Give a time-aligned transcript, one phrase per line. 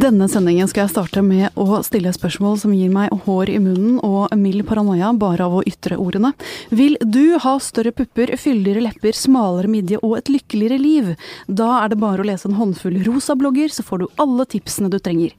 [0.00, 3.98] Denne sendingen skal jeg starte med å stille spørsmål som gir meg hår i munnen
[4.06, 6.30] og mild paranoia bare av å ytre ordene.
[6.72, 11.10] Vil du ha større pupper, fyldigere lepper, smalere midje og et lykkeligere liv?
[11.44, 14.96] Da er det bare å lese en håndfull rosa-blogger, så får du alle tipsene du
[15.02, 15.34] trenger.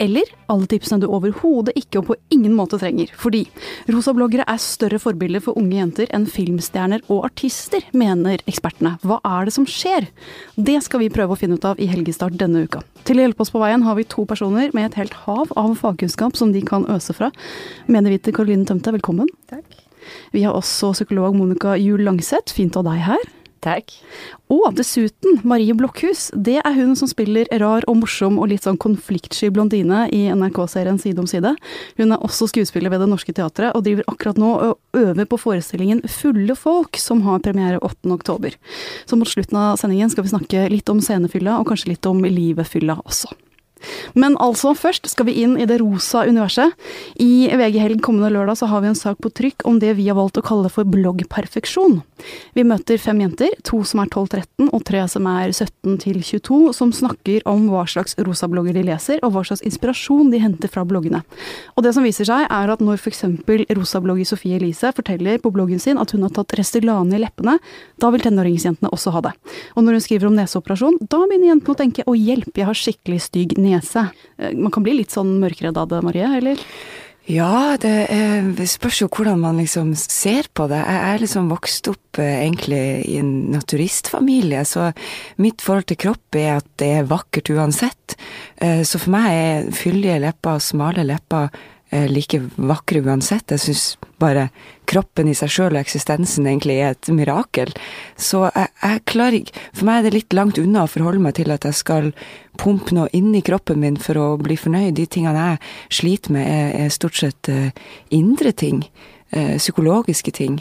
[0.00, 3.12] Eller alle tipsene du overhodet ikke og på ingen måte trenger.
[3.18, 3.44] Fordi
[3.92, 8.96] rosa-bloggere er større forbilder for unge jenter enn filmstjerner og artister, mener ekspertene.
[9.04, 10.08] Hva er det som skjer?
[10.56, 12.86] Det skal vi prøve å finne ut av i Helgestart denne uka.
[13.04, 15.74] Til å hjelpe oss på veien har vi to personer med et helt hav av
[15.80, 17.32] fagkunnskap som de kan øse fra.
[17.86, 19.28] Medieviter Karoline Tømte, velkommen.
[19.50, 19.66] Takk.
[20.32, 22.54] Vi har også psykolog Monica Juel Langseth.
[22.54, 23.26] Fint å ha deg her.
[23.64, 23.90] Takk.
[24.52, 26.28] Og dessuten Marie Blokhus.
[26.34, 31.00] Det er hun som spiller rar og morsom og litt sånn konfliktsky blondine i NRK-serien
[31.02, 31.54] Side om side.
[31.98, 35.40] Hun er også skuespiller ved Det Norske Teatret, og driver akkurat nå og øver på
[35.42, 38.12] forestillingen Fulle folk, som har premiere 8.
[38.14, 38.54] oktober.
[39.10, 42.22] Så mot slutten av sendingen skal vi snakke litt om scenefylla, og kanskje litt om
[42.24, 43.34] livet-fylla også.
[44.18, 46.74] Men altså, først skal vi inn i det rosa universet.
[47.20, 50.18] I VG-helg kommende lørdag så har vi en sak på trykk om det vi har
[50.18, 52.00] valgt å kalle for bloggperfeksjon.
[52.56, 57.46] Vi møter fem jenter, to som er 12-13 og tre som er 17-22, som snakker
[57.48, 61.22] om hva slags rosa-blogger de leser, og hva slags inspirasjon de henter fra bloggene.
[61.76, 63.24] Og det som viser seg, er at når f.eks.
[63.78, 67.58] rosa-blogger Sofie Elise forteller på bloggen sin at hun har tatt Restylane i leppene,
[68.02, 69.34] da vil tenåringsjentene også ha det.
[69.76, 72.82] Og når hun skriver om neseoperasjon, da begynner jentene å tenke å hjelp, jeg har
[72.82, 74.08] skikkelig stygg nese nese.
[74.38, 76.64] Eh, man kan bli litt sånn mørkredd av det, Marie, eller?
[77.28, 78.08] Ja, det,
[78.56, 80.78] det, spørs jo hvordan man liksom ser på det.
[80.80, 84.86] Jeg er liksom vokst opp eh, egentlig i en naturistfamilie, så
[85.36, 88.16] mitt forhold til kropp er at det er vakkert uansett.
[88.56, 91.52] Eh, så for meg er fyldige lepper og smale lepper
[91.90, 93.50] like vakre uansett.
[93.54, 93.84] Jeg syns
[94.20, 94.48] bare
[94.88, 97.72] kroppen i seg sjøl og eksistensen egentlig er et mirakel.
[98.16, 101.36] Så jeg, jeg, klarer ikke For meg er det litt langt unna å forholde meg
[101.38, 102.10] til at jeg skal
[102.58, 104.96] pumpe noe inni kroppen min for å bli fornøyd.
[104.98, 107.70] De tingene jeg sliter med, er, er stort sett uh,
[108.14, 108.84] indre ting.
[109.28, 110.54] Uh, psykologiske ting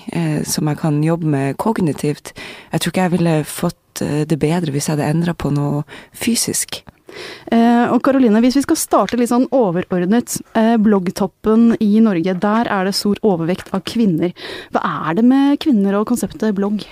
[0.43, 2.33] som jeg kan jobbe med kognitivt.
[2.73, 5.81] Jeg tror ikke jeg ville fått det bedre hvis jeg hadde endra på noe
[6.13, 6.83] fysisk.
[7.51, 10.39] Eh, og Karoline, hvis vi skal starte litt sånn overordnet.
[10.57, 14.33] Eh, bloggtoppen i Norge, der er det stor overvekt av kvinner.
[14.75, 16.85] Hva er det med kvinner og konseptet blogg?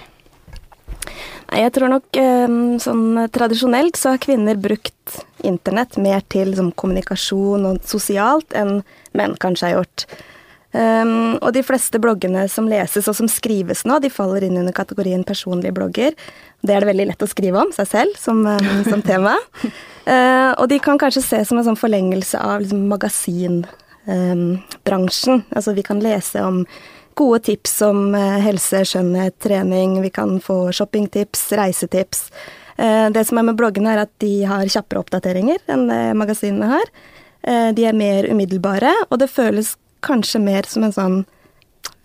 [1.45, 6.73] Nei, jeg tror nok eh, sånn tradisjonelt så har kvinner brukt internett mer til sånn,
[6.73, 8.79] kommunikasjon og sosialt enn
[9.15, 10.07] menn kanskje har gjort.
[10.75, 14.75] Um, og de fleste bloggene som leses og som skrives nå, de faller inn under
[14.75, 16.11] kategorien personlige blogger.
[16.65, 19.35] Det er det veldig lett å skrive om seg selv som, um, som tema.
[19.63, 25.35] Uh, og de kan kanskje ses som en sånn forlengelse av liksom, magasinbransjen.
[25.39, 26.57] Um, altså vi kan lese om
[27.15, 29.89] gode tips om uh, helse, skjønnhet, trening.
[30.03, 32.27] Vi kan få shoppingtips, reisetips.
[32.75, 36.67] Uh, det som er med bloggene, er at de har kjappere oppdateringer enn det magasinene
[36.73, 36.87] har.
[37.45, 41.19] De er mer umiddelbare, og det føles kanskje mer som en sånn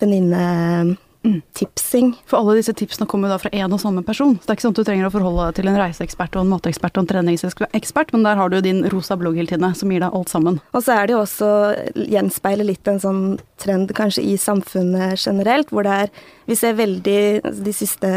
[0.00, 1.42] venninne Mm.
[1.52, 2.14] Tipsing.
[2.26, 4.38] For alle disse tipsene kommer da fra én og samme person.
[4.40, 6.44] Så det er ikke sånn at du trenger å forholde deg til en reiseekspert og
[6.46, 9.92] en matekspert og en treningsekspert, men der har du din rosa blogg hele tiden som
[9.92, 10.60] gir deg alt sammen.
[10.72, 11.50] Og så er det jo også
[12.08, 13.24] gjenspeiler litt en sånn
[13.60, 16.14] trend kanskje i samfunnet generelt, hvor det er
[16.50, 18.08] Vi ser veldig altså de siste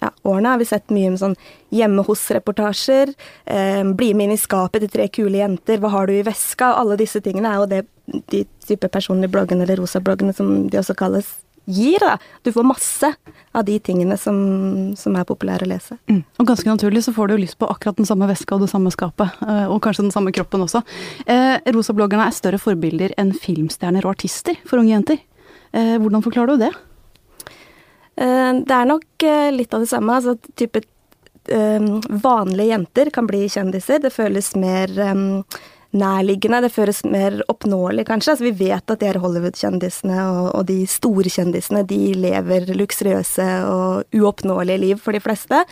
[0.00, 1.34] ja, årene har vi sett mye med sånn
[1.74, 3.12] hjemme hos-reportasjer.
[3.46, 6.72] Eh, bli med inn i skapet til tre kule jenter, hva har du i veska?
[6.78, 10.80] Alle disse tingene er jo det de type personlige bloggene, eller rosa bloggene som de
[10.80, 11.30] også kalles,
[11.64, 11.98] gir.
[12.00, 12.18] Da.
[12.42, 13.10] Du får masse
[13.52, 14.36] av de tingene som,
[14.98, 15.96] som er populære å lese.
[16.10, 16.22] Mm.
[16.40, 18.70] Og ganske naturlig så får du jo lyst på akkurat den samme veska og det
[18.72, 19.42] samme skapet.
[19.44, 20.84] Eh, og kanskje den samme kroppen også.
[21.26, 25.22] Eh, Rosa-bloggerne er større forbilder enn filmstjerner og artister for unge jenter.
[25.74, 26.72] Eh, hvordan forklarer du det?
[28.20, 30.20] Eh, det er nok eh, litt av det samme.
[30.20, 30.88] altså type
[31.44, 33.98] Vanlige jenter kan bli kjendiser.
[34.00, 34.88] Det føles mer
[35.94, 36.60] nærliggende.
[36.64, 38.34] Det føles mer oppnåelig, kanskje.
[38.34, 43.48] Altså, vi vet at de her Hollywood-kjendisene og, og, de store kjendisene de lever luksuriøse
[43.70, 45.62] og uoppnåelige liv for de fleste.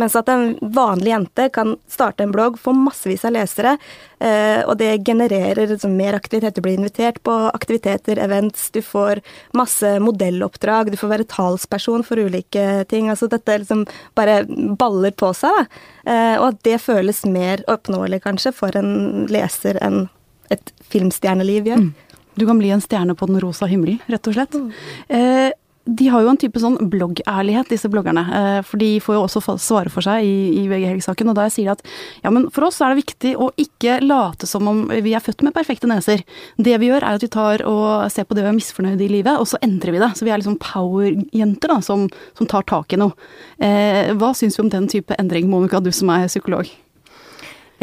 [0.00, 3.76] Mens at en vanlig jente kan starte en blogg, få massevis av lesere,
[4.22, 6.56] eh, og det genererer liksom, mer aktivitet.
[6.56, 9.22] Du blir invitert på aktiviteter, events, du får
[9.58, 13.10] masse modelloppdrag, du får være talsperson for ulike ting.
[13.10, 13.86] Altså dette liksom
[14.18, 14.42] bare
[14.78, 15.90] baller på seg, da.
[16.04, 20.06] Eh, og at det føles mer oppnåelig, kanskje, for en leser enn
[20.52, 21.84] et filmstjerneliv gjør.
[21.86, 22.18] Mm.
[22.34, 24.56] Du kan bli en stjerne på den rosa himmelen, rett og slett.
[24.56, 24.70] Mm.
[25.12, 25.50] Eh,
[25.84, 28.22] de har jo en type sånn bloggærlighet, disse bloggerne.
[28.22, 31.32] Eh, for de får jo også svare for seg i, VG Helg-saken.
[31.32, 31.82] Og da sier de at
[32.22, 35.42] ja, men for oss er det viktig å ikke late som om vi er født
[35.42, 36.22] med perfekte neser.
[36.54, 39.10] Det vi gjør er at vi tar og ser på det vi er misfornøyd i
[39.10, 40.12] livet, og så endrer vi det.
[40.18, 42.06] Så vi er liksom power-jenter da, som,
[42.38, 43.18] som, tar tak i noe.
[43.58, 46.70] Eh, hva syns vi om den type endring, Monica, du som er psykolog?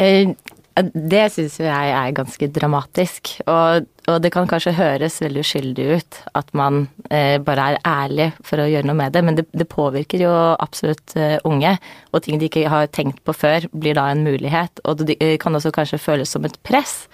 [0.00, 0.32] Eh,
[0.80, 3.34] Det syns jeg er ganske dramatisk.
[3.44, 8.28] Og, og, det kan kanskje høres veldig uskyldig ut at man eh, bare er ærlig
[8.46, 11.76] for å gjøre noe med det, men det, det påvirker jo absolutt eh, unge.
[12.12, 14.82] Og ting de ikke har tenkt på før, blir da en mulighet.
[14.84, 17.04] Og det kan også kanskje føles som et press.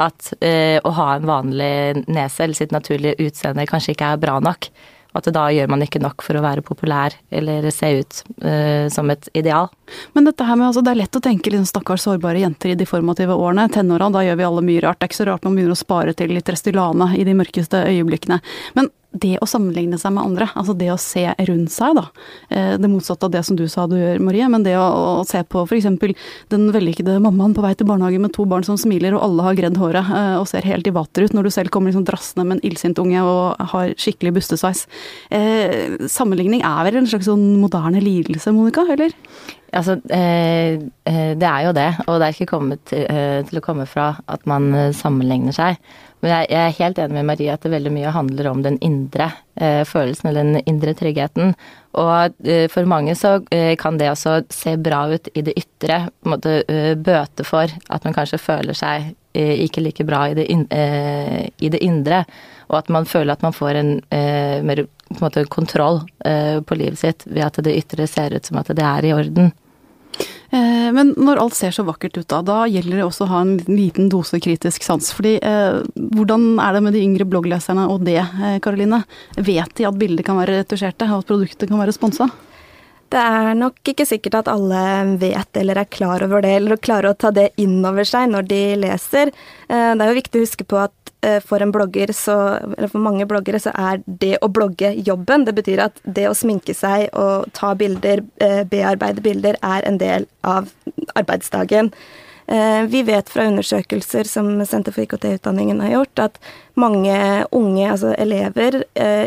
[0.00, 4.38] At eh, å ha en vanlig nese eller sitt naturlige utseende kanskje ikke er bra
[4.44, 4.70] nok.
[5.16, 9.10] At da gjør man ikke nok for å være populær eller se ut uh, som
[9.10, 9.70] et ideal.
[10.14, 12.78] Men dette her med, altså, det er lett å tenke liksom, stakkars sårbare jenter i
[12.78, 13.66] de formative årene.
[13.74, 15.00] Tenåra, da gjør vi alle mye rart.
[15.00, 17.82] Det er ikke så rart man begynner å spare til litt Restylane i de mørkeste
[17.90, 18.40] øyeblikkene.
[18.78, 22.04] Men det å sammenligne seg med andre, altså det å se rundt seg, da.
[22.48, 24.84] Eh, det motsatte av det som du sa du gjør, Marie, men det å,
[25.20, 25.88] å se på f.eks.
[26.52, 29.58] den vellykkede mammaen på vei til barnehagen med to barn som smiler, og alle har
[29.58, 32.46] gredd håret eh, og ser helt i vater ut, når du selv kommer liksom drassende
[32.46, 34.86] med en illsint unge og har skikkelig bustesveis.
[35.34, 39.16] Eh, sammenligning er vel en slags sånn moderne lidelse, Monica, eller?
[39.70, 43.60] Altså, eh, eh, det er jo det, og det er ikke kommet til, eh, til
[43.60, 45.78] å komme fra at man sammenligner seg.
[46.20, 49.30] Men jeg, er helt enig med Marie at det veldig mye handler om den indre
[49.88, 51.54] følelsen, eller den indre tryggheten.
[51.96, 52.34] Og
[52.68, 53.38] for mange så
[53.80, 56.52] kan det også se bra ut i det ytre, på en måte
[57.00, 62.20] bøte for at man kanskje føler seg ikke like bra i det, indre.
[62.70, 63.88] Og at man føler at man får en
[64.66, 68.60] mer på en måte kontroll på livet sitt ved at det ytre ser ut som
[68.60, 69.50] at det er i orden.
[70.50, 73.42] Eh, men når alt ser så vakkert ut da, da gjelder det også å ha
[73.44, 75.12] en liten dose kritisk sans.
[75.14, 78.18] Fordi eh, hvordan er det med de yngre bloggleserne og det,
[78.64, 79.04] Karoline?
[79.36, 82.28] Eh, Vet de at bilder kan være retusjerte, og at produktet kan være sponsa?
[83.10, 84.80] Det er nok ikke sikkert at alle
[85.18, 88.46] vet eller er klar over det, eller klarer å ta det inn over seg når
[88.46, 89.32] de leser.
[89.66, 92.32] Det er jo viktig å huske på at Eh, for en blogger, så,
[92.78, 95.44] eller for mange bloggere, så er det å blogge jobben.
[95.44, 99.98] Det betyr at det å sminke seg og ta bilder, eh, bearbeide bilder, er en
[100.00, 100.72] del av
[101.14, 101.92] arbeidsdagen.
[102.50, 106.40] Eh, vi vet fra undersøkelser som Senter for IKT-utdanningen har gjort, at
[106.80, 107.14] mange
[107.54, 108.80] unge, altså elever,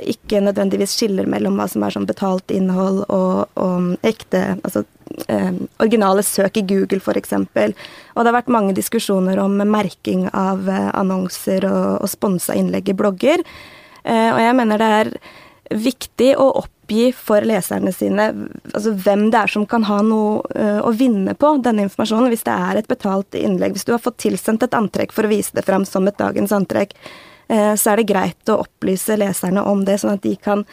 [0.10, 4.84] ikke nødvendigvis skiller mellom hva som er sånn betalt innhold og, og ekte, altså
[5.28, 7.34] eh, originale søk i Google f.eks.
[7.38, 12.92] Og det har vært mange diskusjoner om merking av eh, annonser og, og sponsa innlegg
[12.92, 13.44] i blogger.
[14.04, 15.14] Eh, og jeg mener det er
[15.72, 18.28] viktig å oppgi for leserne sine
[18.74, 22.46] altså hvem det er som kan ha noe uh, å vinne på denne informasjonen, hvis
[22.48, 23.78] det er et betalt innlegg.
[23.78, 26.54] Hvis du har fått tilsendt et antrekk for å vise det fram som et dagens
[26.56, 26.96] antrekk,
[27.52, 30.66] uh, så er det greit å opplyse leserne om det, sånn at de kan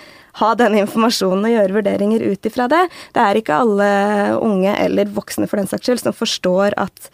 [0.43, 2.87] ha denne informasjonen og gjøre vurderinger ut ifra det.
[3.15, 3.91] Det er ikke alle
[4.41, 7.13] unge, eller voksne for den saks skyld, som forstår at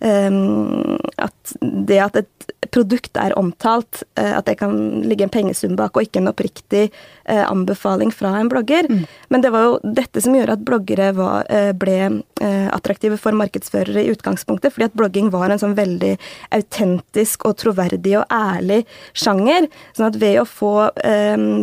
[0.00, 2.44] at det at et
[2.74, 4.74] produkt er omtalt, uh, at det kan
[5.06, 8.88] ligge en pengesum bak, og ikke en oppriktig uh, anbefaling fra en blogger.
[8.90, 9.04] Mm.
[9.32, 14.02] Men det var jo dette som gjorde at bloggere var, uh, ble attraktive for markedsførere
[14.02, 16.10] i utgangspunktet, fordi at blogging var en sånn veldig
[16.52, 18.82] autentisk og troverdig og ærlig
[19.16, 19.70] sjanger.
[19.96, 20.72] sånn at ved å få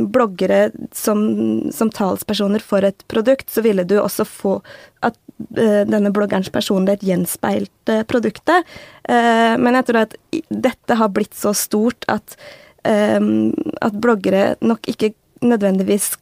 [0.09, 1.21] bloggere som,
[1.75, 4.55] som talspersoner for et produkt, så ville du også få
[5.05, 5.17] at
[5.49, 8.67] denne bloggerens personlighet gjenspeilte produktet.
[9.07, 10.17] Uh, men jeg tror at
[10.49, 12.37] dette har blitt så stort at,
[12.81, 15.11] at bloggere nok ikke
[15.45, 16.15] nødvendigvis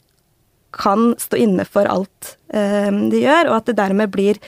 [0.75, 4.41] kan stå inne for alt de gjør, og at det dermed blir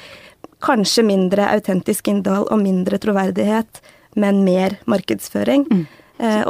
[0.62, 3.80] kanskje mindre autentisk innhold og mindre troverdighet,
[4.19, 5.63] men mer markedsføring.
[5.71, 5.85] Mm.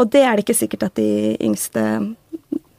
[0.01, 1.83] Og det er det ikke sikkert at de yngste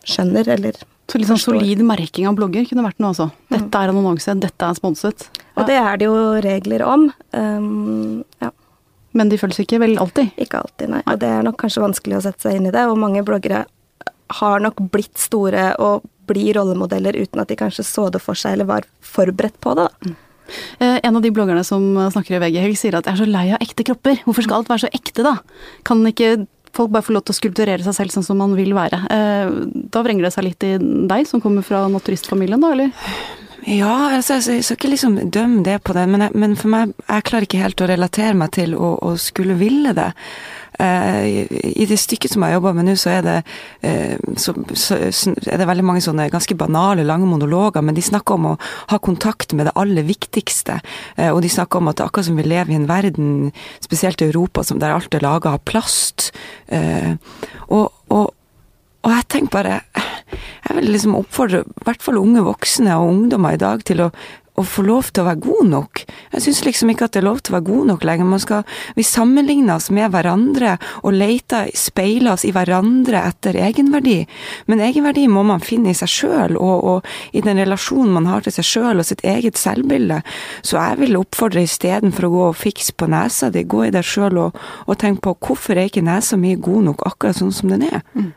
[0.03, 3.13] skjønner, eller så litt sånn solid merking av blogger kunne vært noe.
[3.13, 3.33] Mm.
[3.53, 5.27] Dette er en annonse, dette er sponset.
[5.59, 7.09] Og det er det jo regler om.
[7.37, 8.53] Um, ja.
[9.13, 10.33] Men de følges ikke vel alltid?
[10.41, 11.03] Ikke alltid, nei.
[11.05, 12.87] Og det er nok kanskje vanskelig å sette seg inn i det.
[12.89, 13.67] Og mange bloggere
[14.39, 18.57] har nok blitt store og blir rollemodeller uten at de kanskje så det for seg
[18.57, 19.91] eller var forberedt på det.
[19.91, 20.13] da.
[20.13, 20.17] Mm.
[20.79, 23.29] Eh, en av de bloggerne som snakker i VG Helg, sier at jeg er så
[23.29, 24.23] lei av ekte kropper.
[24.25, 25.37] Hvorfor skal alt være så ekte, da?
[25.89, 28.73] Kan ikke folk bare får lov til å skulpturere seg selv sånn som man vil
[28.77, 29.03] være.
[29.13, 29.53] Eh,
[29.93, 32.93] da vrenger det seg litt i deg, som kommer fra naturistfamilien, da, eller?
[33.67, 36.97] Ja, altså, jeg skal ikke liksom dømme det på det, men, jeg, men, for meg,
[37.07, 40.09] jeg klarer ikke helt å relatere meg til å, å skulle ville det.
[40.81, 43.37] Uh, I det stykket som jeg jobber med nå, så er det,
[43.85, 48.35] uh, så, så, er det veldig mange sånne ganske banale, lange monologer, men de snakker
[48.41, 48.57] om å
[48.91, 50.81] ha kontakt med det aller viktigste.
[51.15, 53.33] Uh, og de snakker om at det er akkurat som vi lever i en verden,
[53.85, 56.33] spesielt i Europa, som der alt er laga av plast.
[57.69, 58.33] og, og
[59.03, 59.81] og jeg tenker bare
[60.63, 64.07] Jeg vil liksom oppfordre i hvert fall unge voksne og ungdommer i dag til å,
[64.57, 66.03] å få lov til å være god nok.
[66.35, 68.29] Jeg syns liksom ikke at det er lov til å være god nok lenger.
[68.29, 68.67] Man skal,
[68.97, 74.19] vi sammenligner oss med hverandre og leter, speiler oss i hverandre etter egenverdi.
[74.71, 78.45] Men egenverdi må man finne i seg sjøl, og, og, i den relasjonen man har
[78.45, 80.21] til seg sjøl og sitt eget selvbilde.
[80.61, 84.07] Så jeg vil oppfordre istedenfor å gå og fikse på nesa di, gå i deg
[84.07, 87.73] sjøl og, og tenk på hvorfor er ikke nesa mi god nok akkurat sånn som
[87.73, 88.01] den er.
[88.17, 88.33] Mm.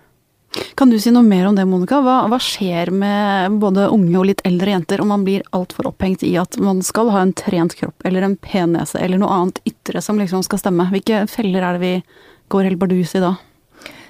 [0.75, 1.99] Kan du si noe mer om det, Monica?
[2.03, 6.23] Hva, hva, skjer med både unge og litt eldre jenter om man blir altfor opphengt
[6.27, 9.59] i at man skal ha en trent kropp eller en pen nese eller noe annet
[9.67, 10.87] ytre som liksom skal stemme?
[10.93, 11.93] Hvilke feller er det vi
[12.51, 13.35] går helt bardus i da?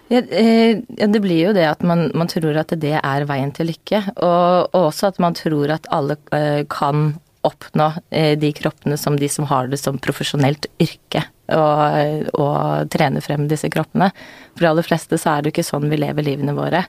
[0.07, 3.71] Ja, eh, det blir jo det at man, man, tror at det er veien til
[3.71, 4.03] lykke.
[4.15, 7.15] Og, og også at man tror at alle eh, kan
[7.47, 11.23] oppnå eh, de kroppene som de som har det som profesjonelt yrke
[11.53, 14.09] og, og trene frem disse kroppene.
[14.55, 16.85] For de aller fleste så er det jo ikke sånn vi lever livene våre.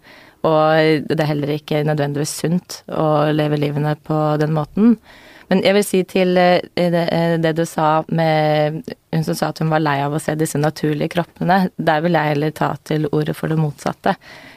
[0.47, 4.97] Og det er heller ikke nødvendigvis sunt å leve livene på den måten.
[5.51, 8.83] Men jeg vil si til eh, det, eh, du sa med
[9.15, 11.69] Hun som sa at hun var lei av å se disse naturlige kroppene.
[11.77, 14.17] Der vil jeg heller ta til ordet for det motsatte.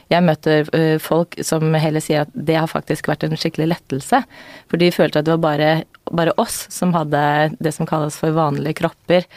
[0.10, 4.24] Jeg møter eh, folk som heller sier at det har faktisk vært en skikkelig lettelse.
[4.72, 5.72] For de følte at det var bare,
[6.10, 7.22] bare oss som hadde
[7.62, 9.28] det som kalles for vanlige kropper.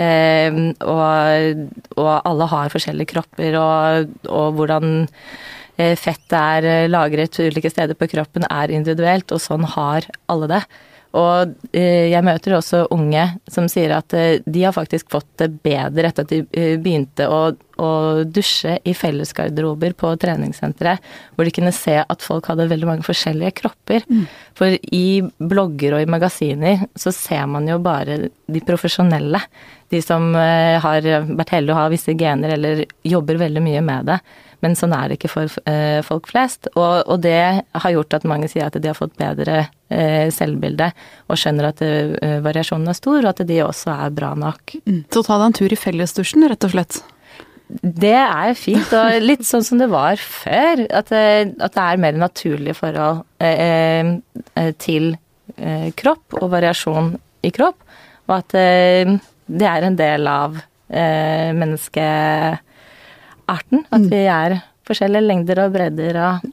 [0.00, 1.66] Eh, og,
[1.98, 5.04] og, alle har forskjellige kropper, og, og hvordan
[5.76, 10.48] fettet fett er eh, lagret ulike steder på kroppen er individuelt, og sånn har alle
[10.50, 10.62] det.
[11.12, 15.50] Og eh, jeg møter også unge som sier at eh, de har faktisk fått det
[15.64, 17.90] bedre etter at de eh, begynte å, å
[18.24, 21.04] dusje i fellesgarderober på treningssenteret,
[21.36, 24.06] hvor de kunne se at folk hadde veldig mange forskjellige kropper.
[24.08, 24.24] Mm.
[24.56, 28.16] For i blogger og i magasiner så ser man jo bare
[28.48, 29.42] de profesjonelle.
[29.92, 34.16] De som har vært heldige å ha visse gener eller jobber veldig mye med det.
[34.62, 36.68] Men sånn er det ikke for eh, folk flest.
[36.76, 37.38] Og, og, det
[37.74, 40.92] har gjort at mange sier at de har fått bedre eh, selvbilde,
[41.26, 44.76] og skjønner at eh, variasjonen er stor, og at de også er bra nok.
[44.86, 45.02] Mm.
[45.10, 47.02] Så ta deg en tur i fellesdusjen, rett og slett?
[47.80, 50.84] Det er fint, og litt sånn som det var før.
[50.92, 54.18] At, eh, at det er mer naturlige forhold eh,
[54.54, 55.14] eh, til
[55.98, 57.10] kropp og variasjon
[57.44, 57.82] i kropp,
[58.30, 60.54] og at det er en del av
[60.96, 62.62] mennesket
[63.52, 63.86] arten.
[63.90, 64.10] At mm.
[64.12, 66.50] vi er forskjellige lengder og bredder og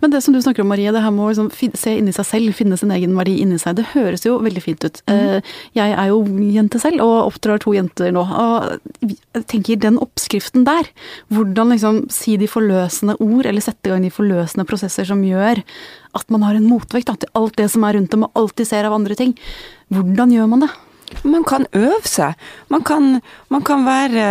[0.00, 2.26] men det som du snakker om, Marie, det her med å liksom se inni seg
[2.28, 5.00] selv, finne sin egen verdi inni seg, det høres jo veldig fint ut.
[5.10, 5.48] Mm.
[5.76, 6.20] Jeg er jo
[6.54, 8.24] jente selv, og oppdrar to jenter nå.
[8.24, 10.90] Og jeg tenker den oppskriften der,
[11.32, 15.62] hvordan liksom si de forløsende ord, eller sette i gang de forløsende prosesser som gjør
[16.18, 18.68] at man har en motvekt da, til alt det som er rundt dem, og alltid
[18.68, 19.36] ser av andre ting.
[19.94, 20.72] Hvordan gjør man det?
[21.24, 22.38] Man kan øve seg.
[22.70, 24.24] Man kan, man kan være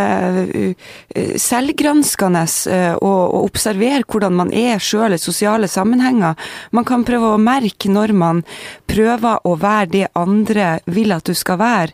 [0.48, 6.38] uh, selvgranskende uh, og, og, observere hvordan man er sjøl i sosiale sammenhenger.
[6.72, 8.44] Man kan prøve å merke når man
[8.90, 11.94] prøver å være det andre vil at du skal være,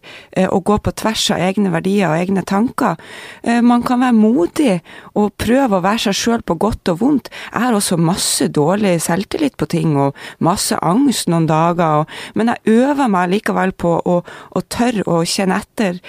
[0.49, 2.99] og gå på tvers av egne verdier og egne tanker.
[3.63, 4.75] Man kan være modig
[5.13, 7.29] og prøve å være seg sjøl på godt og vondt.
[7.51, 12.53] Jeg har også masse dårlig selvtillit på ting, og masse angst noen dager, og, men
[12.53, 16.01] jeg øver meg likevel på å, å tør å kjenne etter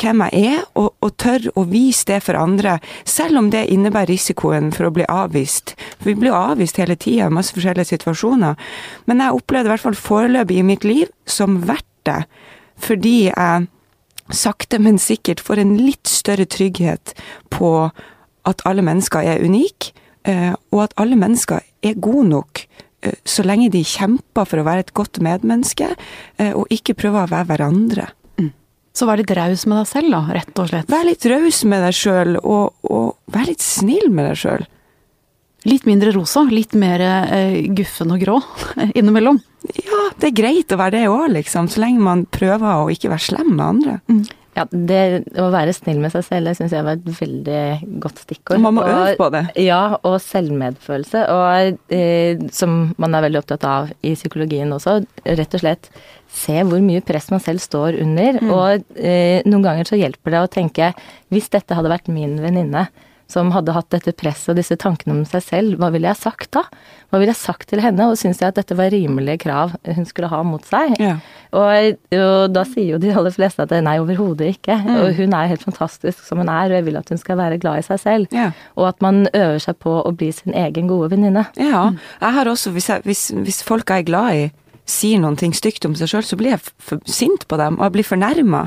[0.00, 4.14] hvem jeg er, og, og tør å vise det for andre, selv om det innebærer
[4.14, 5.74] risikoen for å bli avvist.
[5.98, 8.56] For vi blir avvist hele tida i masse forskjellige situasjoner.
[9.10, 12.22] Men jeg opplevde i hvert fall foreløpig i mitt liv som verdt det,
[12.80, 13.68] fordi jeg
[14.32, 17.14] sakte, men sikkert får en litt større trygghet
[17.52, 17.90] på
[18.48, 19.92] at alle mennesker er unike,
[20.24, 22.64] eh, og at alle mennesker er gode nok
[23.24, 25.92] så lenge de kjemper for å være et godt medmenneske,
[26.38, 28.10] eh, og ikke prøver å være hverandre.
[28.96, 30.90] Så vær litt raus med deg selv, da, rett og slett.
[30.90, 34.66] Vær litt raus med deg sjøl, og, og, vær litt snill med deg sjøl.
[35.68, 38.38] Litt mindre rosa, litt mer eh, guffen og grå
[38.98, 39.38] innimellom.
[39.76, 41.68] Ja, det er greit å være det òg, liksom.
[41.70, 43.96] Så lenge man prøver å ikke være slem med andre.
[44.10, 44.22] Mm.
[44.56, 45.00] Ja, det
[45.38, 47.60] å være snill med seg selv, det syns jeg var et veldig
[48.02, 48.62] godt stikkord.
[48.62, 49.44] Man må øve på det.
[49.62, 51.22] Ja, og selvmedfølelse.
[51.30, 55.90] Og eh, som man er veldig opptatt av i psykologien også, rett og slett
[56.34, 58.40] se hvor mye press man selv står under.
[58.42, 58.50] Mm.
[58.56, 60.90] Og eh, noen ganger så hjelper det å tenke
[61.30, 62.88] hvis dette hadde vært min venninne,
[63.30, 66.50] som hadde hatt dette presset og disse tankene om seg selv, hva ville jeg sagt
[66.56, 66.64] da?
[67.10, 68.08] Hva ville jeg sagt til henne?
[68.10, 70.96] Og syns jeg at dette var rimelige krav hun skulle ha mot seg?
[71.02, 71.16] Ja.
[71.56, 74.76] Og, og, da sier jo de aller fleste at nei, overhodet ikke.
[74.82, 74.92] Mm.
[74.96, 77.58] Og hun er helt fantastisk som hun er, og jeg vil at hun skal være
[77.62, 78.34] glad i seg selv.
[78.34, 78.50] Ja.
[78.78, 81.46] Og at man øver seg på å bli sin egen gode venninne.
[81.58, 81.88] Ja.
[82.20, 84.48] Jeg har også, hvis, jeg, hvis, hvis folk jeg er glad i,
[84.90, 87.98] sier noen ting stygt om seg sjøl, så blir jeg sint på dem, og jeg
[87.98, 88.64] blir fornærma.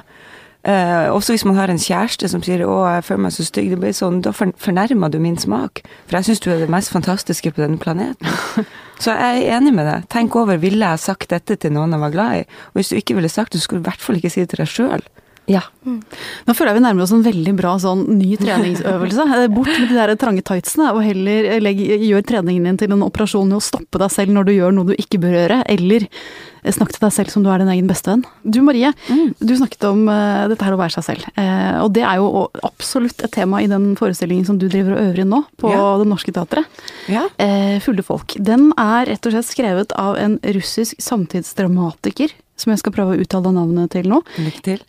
[0.63, 3.69] Eh, også hvis man har en kjæreste som sier 'å, jeg føler meg så stygg',
[3.69, 5.81] det blir sånn, da fornærmer du min smak.
[6.07, 8.27] For jeg syns du er det mest fantastiske på denne planeten.
[8.99, 10.07] Så jeg er enig med deg.
[10.07, 12.39] Tenk over, ville jeg sagt dette til noen jeg var glad i?
[12.39, 14.39] Og hvis du ikke ville sagt det, så skulle du i hvert fall ikke si
[14.39, 15.03] det til deg sjøl.
[15.51, 15.61] Ja.
[15.83, 19.25] Nå føler jeg vi nærmer oss en veldig bra sånn ny treningsøvelse.
[19.27, 22.95] Eh, Bort med de der trange tightsene, og heller eh, legg, gjør treningen din til
[22.95, 25.59] en operasjon i å stoppe deg selv når du gjør noe du ikke bør gjøre,
[25.73, 28.23] eller eh, snakk til deg selv som du er din egen bestevenn.
[28.43, 29.33] Du Marie, mm.
[29.43, 31.27] du snakket om uh, dette her å være seg selv.
[31.35, 35.09] Uh, og det er jo absolutt et tema i den forestillingen som du driver og
[35.09, 35.83] øver i nå, på ja.
[35.99, 36.83] Det Norske Teatret.
[37.11, 37.27] Ja.
[37.35, 38.37] Uh, Fulle folk.
[38.39, 42.31] Den er rett og slett skrevet av en russisk samtidsdramatiker
[42.63, 44.21] som jeg skal prøve å uttale navnet til nå.
[44.39, 44.81] Lykke til.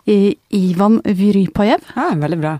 [0.54, 1.90] Ivan Vyrypajev.
[1.98, 2.54] Ah, veldig bra.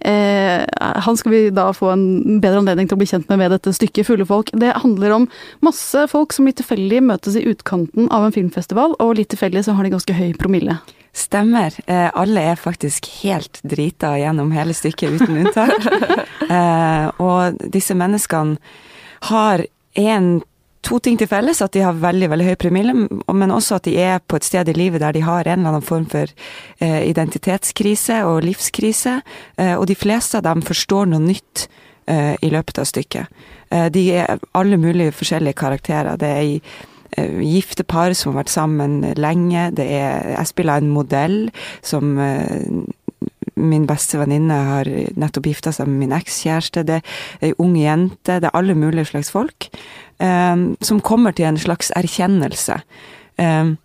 [0.00, 0.64] Eh,
[1.06, 3.74] han skal vi da få en bedre anledning til å bli kjent med ved dette
[3.76, 4.52] stykket Fulle folk.
[4.54, 5.30] Det handler om
[5.64, 9.76] masse folk som litt tilfeldig møtes i utkanten av en filmfestival, og litt tilfeldig så
[9.76, 10.78] har de ganske høy promille.
[11.16, 11.72] Stemmer.
[11.88, 15.86] Eh, alle er faktisk helt drita gjennom hele stykket, uten unntak.
[16.58, 18.58] eh, og disse menneskene
[19.30, 19.64] har
[19.96, 20.28] en
[20.86, 21.62] to ting til felles.
[21.64, 24.70] At de har veldig veldig høy promille, men også at de er på et sted
[24.70, 26.30] i livet der de har en eller annen form for
[26.78, 29.20] eh, identitetskrise og livskrise.
[29.58, 31.66] Eh, og de fleste av dem forstår noe nytt
[32.10, 33.40] eh, i løpet av stykket.
[33.70, 36.20] Eh, de er alle mulige forskjellige karakterer.
[36.20, 36.60] Det er i
[37.16, 39.70] gifte par som har vært sammen lenge.
[39.78, 41.38] Det er, jeg spiller en modell
[41.86, 42.66] som eh,
[43.56, 46.84] min beste venninne har nettopp gifta seg med min ekskjæreste.
[46.88, 48.38] Det er ei ung jente.
[48.40, 49.70] Det er alle mulige slags folk.
[50.20, 52.78] Um, som kommer til en slags erkjennelse.
[53.40, 53.76] Um,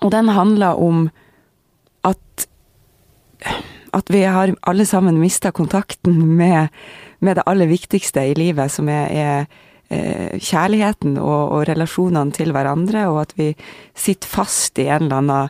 [0.00, 1.08] og den handler om
[2.06, 2.48] at
[3.94, 6.68] at vi har alle sammen mista kontakten med,
[7.18, 9.46] med, det aller viktigste i livet, som er, er
[9.88, 13.52] eh, kjærligheten og, og, relasjonene til hverandre, og at vi
[13.96, 15.48] sitter fast i en eller annen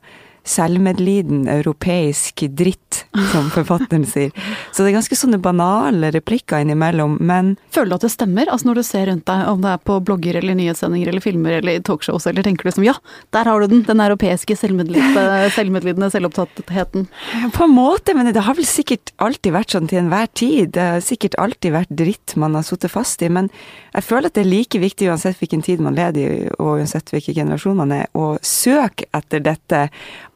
[0.48, 4.32] selvmedliden europeisk dritt, som forfatteren sier.
[4.72, 8.70] Så det er ganske sånne banale replikker innimellom, men Føler du at det stemmer, altså
[8.70, 11.82] når du ser rundt deg, om det er på blogger eller nyhetssendinger eller filmer eller
[11.84, 12.94] talkshows, eller tenker du som ja,
[13.34, 17.08] der har du den, den europeiske selvmedlidende, selvmedlidende selvopptattheten?
[17.54, 20.72] På en måte, men det har vel sikkert alltid vært sånn til enhver tid.
[20.76, 23.50] Det har sikkert alltid vært dritt man har sittet fast i, men
[23.94, 27.12] jeg føler at det er like viktig uansett hvilken tid man leder i, og uansett
[27.12, 29.86] hvilken generasjon man er, å søke etter dette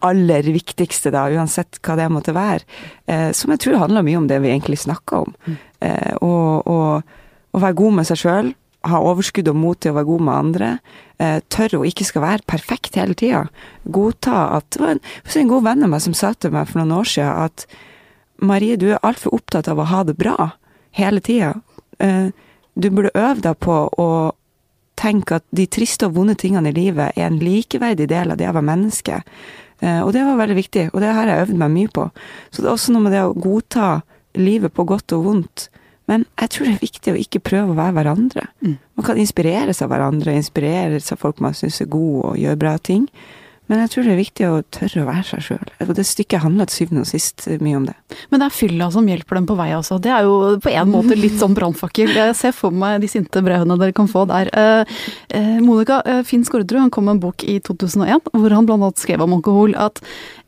[0.06, 2.66] aller viktigste, da, uansett hva det måtte være.
[3.06, 5.36] Eh, som jeg tror handler mye om det vi egentlig snakker om.
[5.46, 5.60] Mm.
[5.88, 7.14] Eh, og, og,
[7.52, 8.52] å være god med seg sjøl,
[8.88, 10.70] ha overskudd og mot til å være god med andre.
[11.22, 13.44] Eh, tørre å ikke skal være perfekt hele tida.
[13.84, 15.02] Godta at Det var en,
[15.42, 17.66] en god venn av meg som sa til meg for noen år siden at
[18.42, 20.50] Marie, du er altfor opptatt av å ha det bra
[20.98, 21.54] hele tida.
[22.02, 22.32] Eh,
[22.74, 24.08] du burde øve deg på å
[24.98, 28.48] tenke at de triste og vonde tingene i livet er en likeverdig del av det
[28.48, 29.20] å være menneske.
[29.82, 32.08] Eh, og det var veldig viktig, og det har jeg øvd meg mye på.
[32.50, 33.92] Så det er også noe med det å godta
[34.38, 35.68] livet på godt og vondt.
[36.10, 38.46] Men jeg tror det er viktig å ikke prøve å være hverandre.
[38.64, 38.74] Mm.
[38.98, 42.74] Man kan inspireres av hverandre, inspireres av folk man syns er gode og gjør bra
[42.78, 43.06] ting.
[43.72, 45.68] Men jeg tror det er viktig å tørre å være seg sjøl.
[45.80, 47.94] Og det stykket handler til syvende og sist mye om det.
[48.28, 49.96] Men det er fylla som hjelper dem på vei, altså.
[50.02, 52.12] Det er jo på en måte litt sånn brannfakkel.
[52.12, 54.50] Jeg ser for meg de sinte brevene dere kan få der.
[54.52, 54.98] Eh,
[55.38, 58.92] eh, Monica eh, Finn Skårderud han kom med en bok i 2001 hvor han bl.a.
[59.00, 60.02] skrev om alkohol at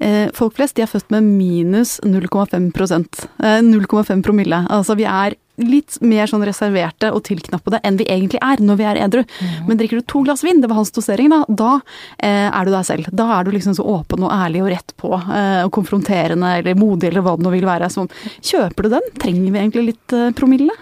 [0.05, 4.61] eh, folk flest de er født med minus 0,5% 0,5 promille.
[4.69, 8.89] Altså vi er litt mer sånn reserverte og tilknappede enn vi egentlig er når vi
[8.91, 9.23] er edru.
[9.25, 9.69] Mm.
[9.69, 11.73] Men drikker du to glass vin, det var hans dosering, da, da
[12.19, 13.11] eh, er du deg selv.
[13.15, 16.79] Da er du liksom så åpen og ærlig og rett på, eh, og konfronterende eller
[16.79, 17.93] modig eller hva det nå vil være.
[17.93, 18.09] Så
[18.41, 19.15] kjøper du den?
[19.21, 20.75] Trenger vi egentlig litt eh, promille?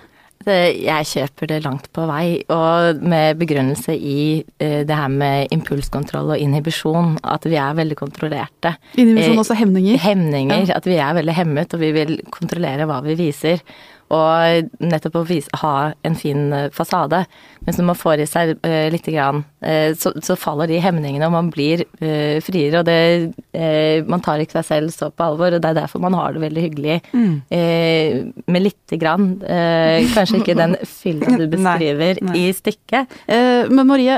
[0.42, 6.32] Jeg kjøper det langt på vei, og med begrunnelse i uh, det her med impulskontroll
[6.34, 8.74] og inhibisjon, at vi er veldig kontrollerte.
[8.98, 10.00] Inhibisjon, altså hemninger?
[10.02, 10.80] Hemninger, ja.
[10.80, 13.62] at vi er veldig hemmet, og vi vil kontrollere hva vi viser
[14.12, 17.24] og nettopp å vise, ha en fin eh, fasade.
[17.64, 21.28] Mens når man får i seg uh, lite grann, uh, så, så, faller de hemningene,
[21.28, 22.82] og man blir uh, friere.
[22.82, 23.00] Og det
[24.08, 26.40] Man tar ikke seg selv så på alvor, og det er derfor man har det
[26.42, 27.34] veldig hyggelig mm.
[28.50, 29.26] med lite grann.
[30.14, 32.40] kanskje ikke den fylla du beskriver nei, nei.
[32.40, 33.12] i stykket.
[33.28, 34.16] men Marie,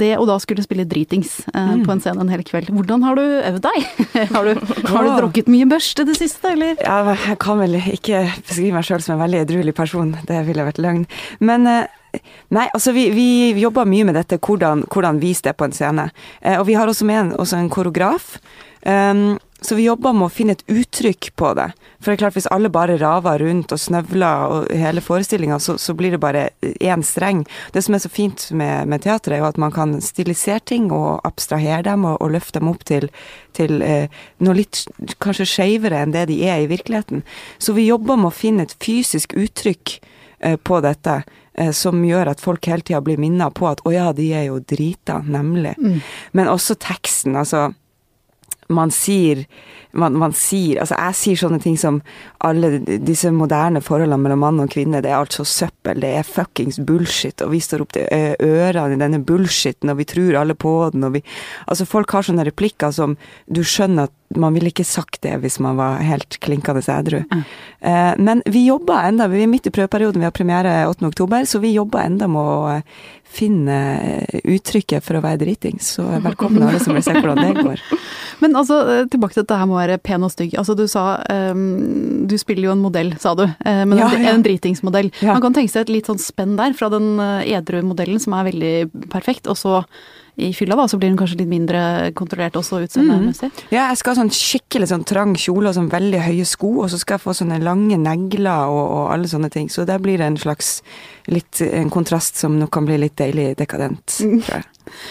[0.00, 1.84] det å da skulle spille dritings mm.
[1.84, 3.88] på en scene en hel kveld, hvordan har du øvd deg?
[4.34, 6.80] har du, har du drukket mye børst i det siste, eller?
[6.82, 10.66] Ja, jeg kan vel ikke beskrive meg sjøl som en veldig edruelig person, det ville
[10.66, 11.06] vært løgn.
[11.40, 11.68] Men
[12.54, 13.28] Nei, altså vi, vi
[13.60, 16.08] jobber mye med dette, hvordan, hvordan vise det på en scene.
[16.40, 18.38] Eh, og vi har også med også en koreograf.
[18.86, 21.66] Um, så vi jobber med å finne et uttrykk på det.
[21.98, 25.74] For det er klart, hvis alle bare raver rundt og snøvler og hele forestillinga, så,
[25.82, 27.42] så, blir det bare én streng.
[27.74, 30.92] Det som er så fint med, med teater, er jo at man kan stilisere ting
[30.94, 33.08] og abstrahere dem og, og løfte dem opp til,
[33.58, 34.06] til eh,
[34.46, 34.84] noe litt
[35.24, 37.26] kanskje skeivere enn det de er i virkeligheten.
[37.58, 39.96] Så vi jobber med å finne et fysisk uttrykk
[40.38, 41.18] eh, på dette
[41.58, 44.46] eh, som gjør at folk hele tida blir minna på at å ja, de er
[44.52, 45.74] jo drita, nemlig.
[45.82, 45.98] Mm.
[46.38, 47.72] Men også teksten, altså
[48.68, 49.44] man sier
[49.96, 52.00] man, man, sier Altså, jeg sier sånne ting som
[52.44, 56.78] alle disse moderne forholdene mellom mann og kvinne, det er altså søppel, det er fuckings
[56.84, 58.06] bullshit, og vi står opp til
[58.44, 61.24] ørene i denne bullshiten, og vi tror alle på den, og vi
[61.68, 63.16] Altså, folk har sånne replikker som
[63.48, 67.22] du skjønner at man ville ikke sagt det hvis man var helt klinkende edru.
[67.30, 67.44] Mm.
[67.80, 71.06] Eh, men vi jobber enda, vi er midt i prøveperioden, vi har premiere 8.
[71.08, 72.76] oktober, så vi jobber enda med å
[73.28, 73.78] finne
[74.44, 75.80] uttrykket for å være driting.
[75.84, 77.84] Så velkommen alle som vil se hvordan det går.
[78.42, 80.54] Men altså, eh, tilbake til dette her med å være pen og stygg.
[80.60, 81.06] Altså, du sa
[81.52, 83.44] um, Du spiller jo en modell, sa du.
[83.44, 84.36] Uh, men ja, en, ja.
[84.36, 85.10] en dritingsmodell.
[85.22, 85.34] Ja.
[85.34, 88.36] Man kan tenke seg et litt sånn spenn der, fra den uh, edru modellen som
[88.38, 88.74] er veldig
[89.12, 89.82] perfekt, og så
[90.38, 91.80] i fylla, da, så blir hun kanskje litt mindre
[92.14, 93.48] kontrollert også utseendemessig.
[93.50, 93.62] Mm.
[93.74, 96.92] Ja, jeg skal ha sånn skikkelig sånn trang kjole og sånn veldig høye sko, og
[96.92, 99.66] så skal jeg få sånne lange negler og, og alle sånne ting.
[99.66, 100.76] Så der blir det en slags
[101.26, 104.68] litt en kontrast som nok kan bli litt deilig dekadent, mm.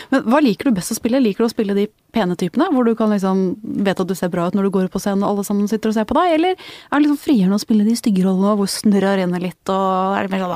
[0.09, 1.19] Men hva liker du best å spille?
[1.21, 1.83] Liker du å spille de
[2.17, 3.45] pene typene, hvor du kan liksom
[3.85, 5.91] vet at du ser bra ut når du går på scenen og alle sammen sitter
[5.91, 8.71] og ser på deg, eller er det liksom friere å spille de stygge rollene hvor
[8.71, 10.55] snørra renner litt og er det mer sånn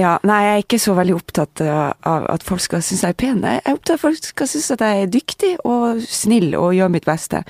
[0.00, 3.18] Ja, nei, jeg er ikke så veldig opptatt av at folk skal synes jeg er
[3.20, 3.42] pen.
[3.44, 6.74] Jeg er opptatt av at folk skal synes at jeg er dyktig og snill og
[6.76, 7.42] gjør mitt beste.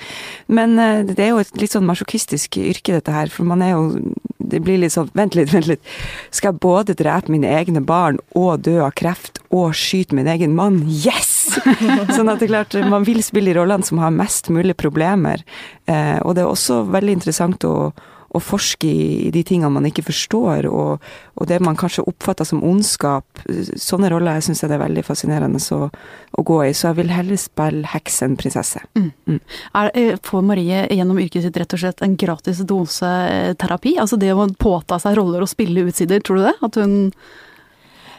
[0.47, 3.75] Men eh, det er jo et litt sånn masochistisk yrke, dette her, for man er
[3.75, 4.15] jo
[4.45, 5.95] Det blir litt sånn Vent litt, vent litt.
[6.31, 10.55] Skal jeg både drepe mine egne barn og dø av kreft og skyte min egen
[10.59, 10.83] mann?
[10.85, 11.34] Yes!
[12.17, 15.45] sånn at det er klart, man vil spille i rollene som har mest mulig problemer.
[15.87, 17.93] Eh, og det er også veldig interessant å,
[18.35, 21.05] å forske i de tingene man ikke forstår, og,
[21.39, 23.45] og det man kanskje oppfatter som ondskap.
[23.79, 27.15] Sånne roller syns jeg det er veldig fascinerende å, å, gå i, så jeg vil
[27.15, 28.83] heller spille heks enn prinsesse.
[28.99, 29.09] Mm.
[29.31, 29.41] Mm.
[29.81, 33.97] Er, eh, får Marie gjennom yrket sitt rett og slett en gratis dose eh, terapi?
[34.03, 36.57] Altså det å påta seg roller og spille utsider, tror du det?
[36.67, 37.11] At hun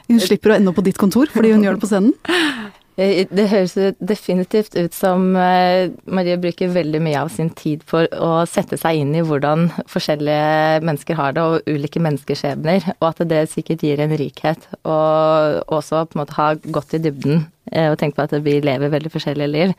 [0.06, 2.13] hun slipper å ende opp på ditt kontor fordi hun gjør det på scenen?
[2.95, 8.08] Eh, det høres definitivt ut som eh, Marie bruker veldig mye av sin tid for
[8.15, 13.23] å sette seg inn i hvordan forskjellige mennesker har det, og ulike menneskeskjebner, og at
[13.27, 14.69] det sikkert gir en rikhet.
[14.88, 18.62] Og også på en måte ha gått i dybden eh, og tenkt på at vi
[18.63, 19.75] lever veldig forskjellige liv.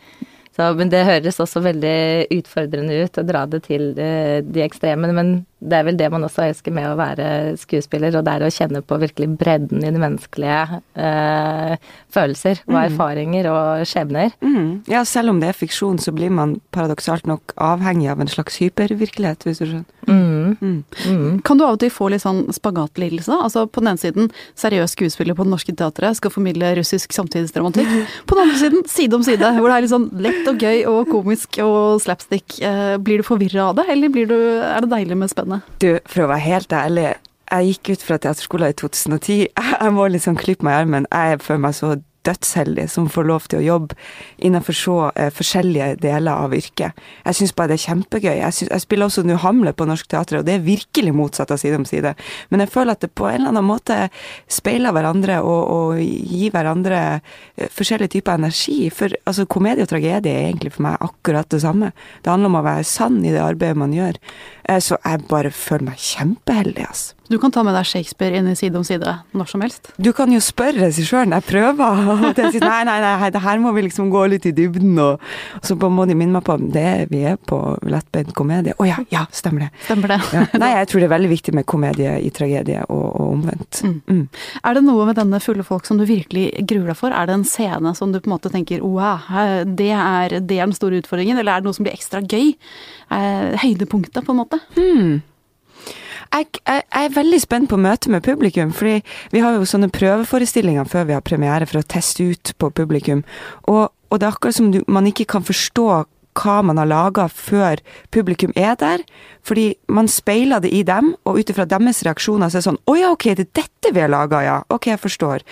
[0.57, 1.97] Så, men det høres også veldig
[2.39, 5.13] utfordrende ut å dra det til de ekstreme.
[5.13, 5.35] men
[5.67, 7.27] det er vel det man også elsker med å være
[7.61, 11.77] skuespiller, og det er å kjenne på virkelig bredden i de menneskelige eh,
[12.13, 12.81] følelser og mm.
[12.83, 14.35] erfaringer og skjebner.
[14.45, 14.85] Mm.
[14.93, 18.61] Ja, selv om det er fiksjon, så blir man paradoksalt nok avhengig av en slags
[18.61, 19.96] hypervirkelighet, hvis du skjønner.
[20.07, 20.57] Mm.
[20.61, 20.85] mm.
[21.07, 21.41] mm.
[21.47, 23.35] Kan du av og til få litt sånn spagatlidelse?
[23.47, 27.93] Altså på den ene siden seriøs skuespiller på Det Norske Teatret skal formidle russisk samtidsdramatikk.
[28.27, 30.83] På den andre siden side om side, hvor det er litt sånn lett og gøy
[30.91, 32.59] og komisk og slapstick.
[32.65, 35.77] Eh, blir du forvirra av det, eller du, er det deilig med spennet?
[35.83, 37.09] Du, for å være helt ærlig,
[37.47, 39.37] jeg gikk ut fra teaterskolen i 2010.
[39.55, 41.07] Jeg må liksom klippe meg i armen.
[41.13, 41.93] Jeg føler meg så
[42.27, 43.97] dødsheldig som får lov til å jobbe
[44.45, 46.97] innenfor så eh, forskjellige deler av yrket.
[47.25, 48.35] Jeg syns bare det er kjempegøy.
[48.41, 51.53] Jeg, synes, jeg spiller også nå Hamlet på Norsk Teater, og det er virkelig motsatt
[51.55, 52.15] av side om side.
[52.51, 53.99] Men jeg føler at det på en eller annen måte
[54.53, 58.79] speiler hverandre og, og gir hverandre eh, forskjellige typer energi.
[58.95, 61.93] For altså, komedie og tragedie er egentlig for meg akkurat det samme.
[62.23, 64.21] Det handler om å være sann i det arbeidet man gjør.
[64.69, 67.16] Eh, så jeg bare føler meg kjempeheldig, altså.
[67.29, 69.91] Du kan ta med deg Shakespeare inn i Side om side når som helst.
[69.99, 72.03] Du kan jo spørre regissøren, jeg prøver.
[72.13, 74.95] Og jeg sier nei, nei, nei, det her må vi liksom gå litt i dybden.
[75.03, 75.25] Og,
[75.59, 78.77] og så må de minne meg på det vi er på lettbeint komedie.
[78.77, 79.71] Å oh, ja, ja, stemmer det.
[79.89, 80.21] Stemmer det.
[80.37, 80.47] Ja.
[80.63, 83.83] Nei, jeg tror det er veldig viktig med komedie i tragedie, og, og omvendt.
[83.83, 84.01] Mm.
[84.07, 84.25] Mm.
[84.63, 87.15] Er det noe med denne Fulle folk som du virkelig gruer deg for?
[87.15, 89.23] Er det en scene som du på en måte tenker wow,
[89.67, 92.55] det er, det er den store utfordringen, eller er det noe som blir ekstra gøy?
[93.15, 94.63] Eh, høydepunktet, på en måte?
[94.77, 95.25] Hmm
[96.33, 99.01] jeg, jeg, er veldig spent på møtet med publikum, fordi
[99.33, 103.25] vi har jo sånne prøveforestillinger før vi har premiere for å teste ut på publikum.
[103.71, 105.87] Og, og det er akkurat som du, man ikke kan forstå
[106.37, 107.81] hva man har laga før
[108.15, 109.05] publikum er der.
[109.47, 112.83] Fordi man speiler det i dem, og ut ifra deres reaksjoner så er det sånn
[112.91, 114.57] Å ja, ok, det er dette vi har laga, ja.
[114.73, 115.45] Ok, jeg forstår.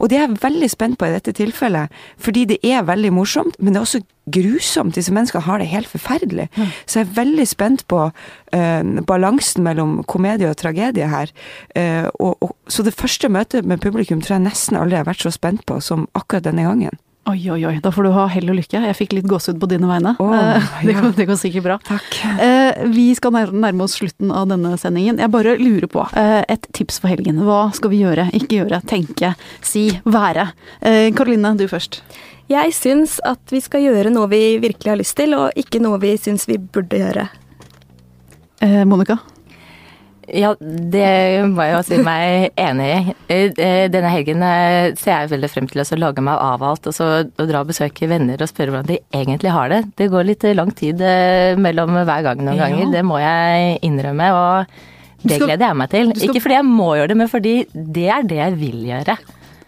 [0.00, 3.58] Og det er jeg veldig spent på i dette tilfellet, fordi det er veldig morsomt,
[3.60, 4.02] men det er også
[4.32, 4.94] grusomt.
[4.96, 6.48] Disse menneskene har det helt forferdelig.
[6.56, 6.72] Mm.
[6.86, 11.32] Så jeg er veldig spent på uh, balansen mellom komedie og tragedie her.
[11.76, 15.26] Uh, og, og, så det første møtet med publikum tror jeg nesten aldri har vært
[15.26, 17.02] så spent på som akkurat denne gangen.
[17.30, 17.76] Oi, oi, oi.
[17.78, 18.80] Da får du ha hell og lykke.
[18.82, 20.16] Jeg fikk litt gåsehud på dine vegne.
[20.18, 20.98] Eh, det, ja.
[20.98, 21.76] går, det går sikkert bra.
[21.86, 22.16] Takk.
[22.42, 25.20] Eh, vi skal nærme oss slutten av denne sendingen.
[25.22, 27.38] Jeg bare lurer på, eh, et tips for helgen.
[27.46, 30.48] Hva skal vi gjøre, ikke gjøre, tenke, si, være?
[30.82, 32.00] Eh, Karoline, du først.
[32.50, 36.02] Jeg syns at vi skal gjøre noe vi virkelig har lyst til, og ikke noe
[36.02, 37.28] vi syns vi burde gjøre.
[38.66, 39.20] Eh, Monica?
[40.32, 41.08] Ja, det
[41.52, 42.86] må jeg jo si meg enig
[43.28, 43.40] i.
[43.60, 46.94] Eh, Denne helgen eh, ser jeg veldig frem til å lage meg av alt og
[46.96, 49.82] så og dra og besøke venner og spørre hvordan de egentlig har det.
[50.00, 52.70] Det går litt lang tid eh, mellom hver gang noen Ja.
[52.70, 54.30] ganger, det må jeg innrømme.
[54.32, 56.14] Og det gleder jeg meg til.
[56.16, 59.18] Ikke fordi jeg må gjøre det, men fordi det er det jeg vil gjøre.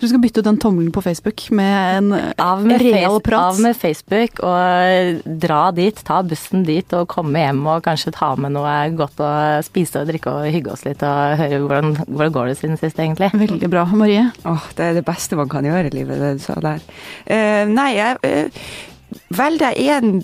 [0.00, 3.54] Du skal bytte ut den tommelen på Facebook med en Av med, real prat.
[3.54, 8.32] av med Facebook og dra dit, ta bussen dit og komme hjem og kanskje ta
[8.40, 9.32] med noe godt å
[9.66, 12.98] spise og drikke og hygge oss litt og høre hvordan, hvordan går det siden sist
[12.98, 13.30] egentlig.
[13.44, 13.84] Veldig bra.
[13.94, 14.26] Marie?
[14.48, 16.82] Åh, det er det beste man kan gjøre i livet, det du sa der.
[17.28, 20.18] Uh, nei, jeg uh, deg én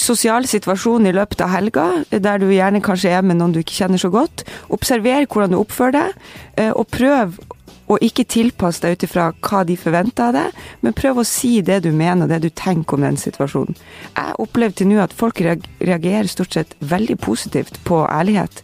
[0.00, 3.82] sosial situasjon i løpet av helga, der du gjerne kanskje er med noen du ikke
[3.82, 4.44] kjenner så godt.
[4.72, 6.22] Observer hvordan du oppfører deg,
[6.56, 7.38] eh, og prøv
[7.92, 11.60] å ikke tilpasse deg ut ifra hva de forventer av deg, men prøv å si
[11.66, 13.76] det du mener, det du tenker om den situasjonen.
[14.16, 18.62] Jeg opplever til nå at folk reagerer stort sett veldig positivt på ærlighet.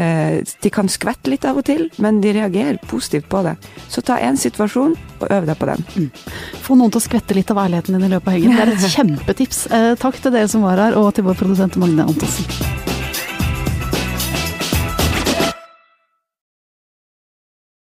[0.00, 3.56] Eh, De kan skvette litt av og til, men de reagerer positivt på det.
[3.92, 6.10] Så ta én situasjon og øv deg på den.
[6.64, 8.56] Få noen til å skvette litt av ærligheten din i løpet av helgen.
[8.56, 9.66] Det er et kjempetips.
[9.70, 12.99] Eh, takk til dere som var her, og til vår produsent Magne Antonsen.